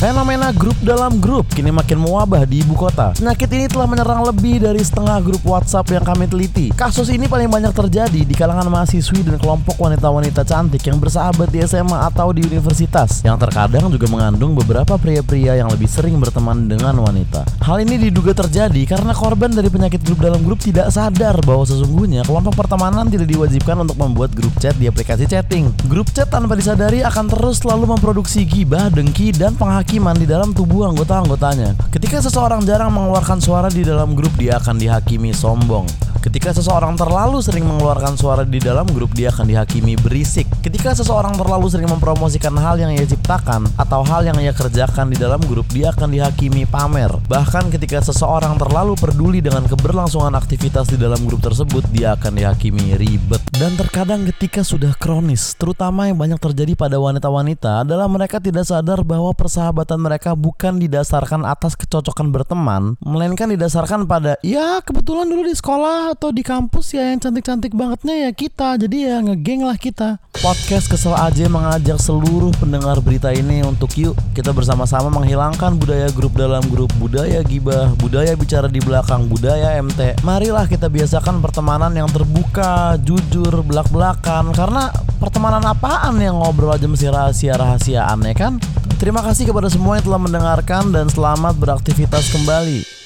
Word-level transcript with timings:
Fenomena 0.00 0.48
grup 0.56 0.80
dalam 0.80 1.20
grup 1.20 1.44
kini 1.52 1.68
makin 1.68 2.00
mewabah 2.00 2.48
di 2.48 2.64
ibu 2.64 2.72
kota. 2.72 3.12
Penyakit 3.20 3.52
ini 3.52 3.68
telah 3.68 3.84
menyerang 3.84 4.24
lebih 4.24 4.56
dari 4.56 4.80
setengah 4.80 5.20
grup 5.20 5.44
WhatsApp 5.44 5.92
yang 5.92 6.00
kami 6.00 6.24
teliti. 6.24 6.72
Kasus 6.72 7.12
ini 7.12 7.28
paling 7.28 7.52
banyak 7.52 7.68
terjadi 7.76 8.24
di 8.24 8.32
kalangan 8.32 8.64
mahasiswi 8.72 9.20
dan 9.20 9.36
kelompok 9.36 9.76
wanita-wanita 9.76 10.40
cantik 10.48 10.80
yang 10.88 10.96
bersahabat 10.96 11.52
di 11.52 11.60
SMA 11.68 12.00
atau 12.08 12.32
di 12.32 12.40
universitas, 12.40 13.20
yang 13.28 13.36
terkadang 13.36 13.92
juga 13.92 14.08
mengandung 14.08 14.56
beberapa 14.56 14.96
pria-pria 14.96 15.60
yang 15.60 15.68
lebih 15.68 15.84
sering 15.84 16.16
berteman 16.16 16.64
dengan 16.64 16.96
wanita. 16.96 17.44
Hal 17.60 17.84
ini 17.84 18.00
diduga 18.08 18.32
terjadi 18.32 18.80
karena 18.88 19.12
korban 19.12 19.52
dari 19.52 19.68
penyakit 19.68 20.00
grup 20.00 20.24
dalam 20.24 20.40
grup 20.40 20.64
tidak 20.64 20.88
sadar 20.96 21.36
bahwa 21.44 21.68
sesungguhnya 21.68 22.24
kelompok 22.24 22.56
pertemanan 22.56 23.04
tidak 23.12 23.28
diwajibkan 23.28 23.84
untuk 23.84 24.00
membuat 24.00 24.32
grup 24.32 24.56
chat 24.64 24.72
di 24.80 24.88
aplikasi 24.88 25.28
chatting. 25.28 25.68
Grup 25.92 26.08
chat 26.16 26.32
tanpa 26.32 26.56
disadari 26.56 27.04
akan 27.04 27.28
terus 27.28 27.60
selalu 27.60 28.00
memproduksi 28.00 28.48
gibah, 28.48 28.88
dengki, 28.88 29.36
dan 29.36 29.52
penghakiman 29.60 29.89
kehakiman 29.90 30.14
di 30.14 30.22
dalam 30.22 30.54
tubuh 30.54 30.86
anggota-anggotanya. 30.86 31.74
Ketika 31.90 32.22
seseorang 32.22 32.62
jarang 32.62 32.94
mengeluarkan 32.94 33.42
suara 33.42 33.66
di 33.66 33.82
dalam 33.82 34.14
grup, 34.14 34.30
dia 34.38 34.62
akan 34.62 34.78
dihakimi 34.78 35.34
sombong. 35.34 35.82
Ketika 36.20 36.52
seseorang 36.52 37.00
terlalu 37.00 37.40
sering 37.40 37.64
mengeluarkan 37.64 38.14
suara 38.14 38.44
di 38.46 38.60
dalam 38.60 38.84
grup, 38.86 39.10
dia 39.18 39.32
akan 39.32 39.50
dihakimi 39.50 39.96
berisik. 39.98 40.44
Ketika 40.60 40.92
seseorang 40.92 41.32
terlalu 41.32 41.72
sering 41.72 41.88
mempromosikan 41.88 42.52
hal 42.60 42.76
yang 42.76 42.92
ia 42.92 43.02
ciptakan 43.02 43.66
atau 43.80 44.04
hal 44.06 44.28
yang 44.28 44.36
ia 44.36 44.52
kerjakan 44.52 45.10
di 45.10 45.16
dalam 45.16 45.40
grup, 45.42 45.66
dia 45.72 45.90
akan 45.90 46.12
dihakimi 46.12 46.68
pamer. 46.68 47.08
Bahkan 47.26 47.72
ketika 47.72 48.04
seseorang 48.04 48.60
terlalu 48.60 48.94
peduli 49.00 49.40
dengan 49.40 49.64
keberlangsungan 49.64 50.36
aktivitas 50.36 50.92
di 50.92 51.00
dalam 51.00 51.18
grup 51.24 51.40
tersebut, 51.40 51.88
dia 51.88 52.14
akan 52.14 52.36
dihakimi 52.36 53.00
ribet. 53.00 53.40
Dan 53.56 53.74
terkadang 53.80 54.28
ketika 54.28 54.60
sudah 54.60 54.92
kronis, 55.00 55.56
terutama 55.56 56.06
yang 56.06 56.20
banyak 56.20 56.36
terjadi 56.36 56.76
pada 56.76 57.00
wanita-wanita 57.00 57.88
adalah 57.88 58.06
mereka 58.12 58.36
tidak 58.38 58.68
sadar 58.68 59.00
bahwa 59.08 59.32
persahabatan 59.80 60.00
mereka 60.04 60.30
bukan 60.36 60.76
didasarkan 60.76 61.40
atas 61.48 61.72
kecocokan 61.72 62.28
berteman, 62.28 63.00
melainkan 63.00 63.48
didasarkan 63.48 64.04
pada 64.04 64.36
ya 64.44 64.84
kebetulan 64.84 65.24
dulu 65.24 65.48
di 65.48 65.56
sekolah 65.56 66.12
atau 66.12 66.28
di 66.28 66.44
kampus 66.44 66.92
ya 66.92 67.08
yang 67.08 67.16
cantik-cantik 67.16 67.72
bangetnya 67.72 68.28
ya 68.28 68.30
kita 68.36 68.76
jadi 68.76 68.96
ya 69.08 69.16
ngegeng 69.24 69.64
lah 69.64 69.80
kita. 69.80 70.20
Podcast 70.36 70.92
kesel 70.92 71.16
aja 71.16 71.48
mengajak 71.48 71.96
seluruh 71.96 72.52
pendengar 72.60 73.00
berita 73.00 73.32
ini 73.32 73.64
untuk 73.64 73.92
yuk 73.96 74.16
kita 74.36 74.52
bersama-sama 74.52 75.08
menghilangkan 75.08 75.80
budaya 75.80 76.12
grup 76.12 76.36
dalam 76.36 76.60
grup 76.68 76.92
budaya 77.00 77.40
gibah 77.40 77.92
budaya 77.96 78.36
bicara 78.36 78.68
di 78.68 78.80
belakang 78.80 79.28
budaya 79.28 79.76
MT 79.80 80.24
marilah 80.24 80.64
kita 80.64 80.88
biasakan 80.88 81.44
pertemanan 81.44 81.92
yang 81.92 82.08
terbuka 82.08 82.96
jujur 83.04 83.64
belak-belakan 83.68 84.52
karena 84.56 84.88
pertemanan 85.20 85.60
apaan 85.68 86.16
yang 86.16 86.40
ngobrol 86.40 86.72
aja 86.72 86.88
mesti 86.88 87.12
rahasia-rahasiaan 87.12 88.24
ya 88.24 88.34
kan 88.36 88.56
Terima 89.00 89.24
kasih 89.24 89.48
kepada 89.48 89.72
semua 89.72 89.96
yang 89.96 90.04
telah 90.12 90.20
mendengarkan 90.20 90.92
dan 90.92 91.08
selamat 91.08 91.56
beraktivitas 91.56 92.36
kembali. 92.36 92.99